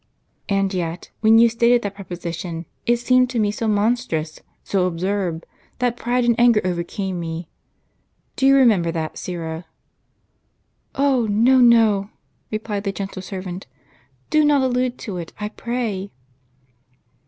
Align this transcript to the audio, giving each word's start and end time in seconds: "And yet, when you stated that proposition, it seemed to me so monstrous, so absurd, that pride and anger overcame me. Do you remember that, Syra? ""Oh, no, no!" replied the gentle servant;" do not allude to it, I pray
"And 0.49 0.73
yet, 0.73 1.11
when 1.19 1.37
you 1.37 1.47
stated 1.47 1.83
that 1.83 1.93
proposition, 1.93 2.65
it 2.87 2.97
seemed 2.97 3.29
to 3.29 3.39
me 3.39 3.51
so 3.51 3.67
monstrous, 3.67 4.39
so 4.63 4.87
absurd, 4.87 5.45
that 5.77 5.95
pride 5.95 6.25
and 6.25 6.33
anger 6.39 6.59
overcame 6.65 7.19
me. 7.19 7.49
Do 8.35 8.47
you 8.47 8.55
remember 8.55 8.91
that, 8.91 9.19
Syra? 9.19 9.65
""Oh, 10.95 11.27
no, 11.27 11.59
no!" 11.59 12.09
replied 12.51 12.83
the 12.83 12.91
gentle 12.91 13.21
servant;" 13.21 13.67
do 14.31 14.43
not 14.43 14.63
allude 14.63 14.97
to 14.97 15.17
it, 15.17 15.33
I 15.39 15.49
pray 15.49 16.11